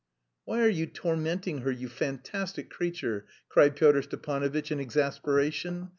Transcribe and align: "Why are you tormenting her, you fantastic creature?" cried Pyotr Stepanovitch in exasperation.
"Why 0.45 0.61
are 0.63 0.67
you 0.67 0.87
tormenting 0.87 1.59
her, 1.59 1.69
you 1.71 1.87
fantastic 1.87 2.71
creature?" 2.71 3.27
cried 3.49 3.75
Pyotr 3.75 4.01
Stepanovitch 4.01 4.71
in 4.71 4.79
exasperation. 4.79 5.89